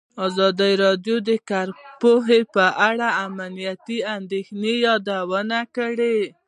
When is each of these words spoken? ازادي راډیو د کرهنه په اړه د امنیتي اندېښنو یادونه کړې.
ازادي 0.27 0.73
راډیو 0.83 1.17
د 1.29 1.31
کرهنه 1.49 2.43
په 2.55 2.65
اړه 2.89 3.07
د 3.15 3.17
امنیتي 3.25 3.97
اندېښنو 4.15 4.71
یادونه 4.87 5.59
کړې. 5.75 6.17